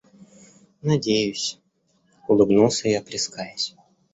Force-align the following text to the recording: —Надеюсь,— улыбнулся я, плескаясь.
—Надеюсь,— 0.89 1.59
улыбнулся 2.29 2.85
я, 2.97 3.01
плескаясь. 3.07 3.69